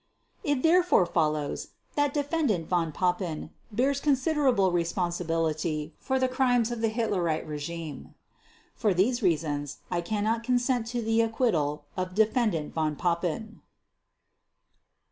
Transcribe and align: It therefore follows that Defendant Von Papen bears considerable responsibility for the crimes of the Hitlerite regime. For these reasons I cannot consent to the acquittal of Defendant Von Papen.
It 0.43 0.63
therefore 0.63 1.05
follows 1.05 1.67
that 1.93 2.11
Defendant 2.11 2.67
Von 2.67 2.91
Papen 2.91 3.51
bears 3.71 3.99
considerable 3.99 4.71
responsibility 4.71 5.93
for 5.99 6.17
the 6.17 6.27
crimes 6.27 6.71
of 6.71 6.81
the 6.81 6.89
Hitlerite 6.89 7.47
regime. 7.47 8.15
For 8.73 8.95
these 8.95 9.21
reasons 9.21 9.77
I 9.91 10.01
cannot 10.01 10.41
consent 10.43 10.87
to 10.87 11.03
the 11.03 11.21
acquittal 11.21 11.85
of 11.95 12.15
Defendant 12.15 12.73
Von 12.73 12.95
Papen. 12.95 13.61